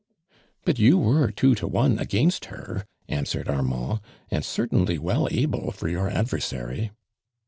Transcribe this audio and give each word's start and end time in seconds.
"But 0.65 0.79
you 0.79 0.97
were 0.97 1.29
two 1.29 1.53
to 1.53 1.67
one 1.67 1.99
against 1.99 2.45
her," 2.45 2.87
answered 3.07 3.47
Armand, 3.47 3.99
"and 4.31 4.43
certainly 4.43 4.97
well 4.97 5.27
able 5.29 5.69
for 5.71 5.87
your 5.89 6.09
adversary." 6.09 6.89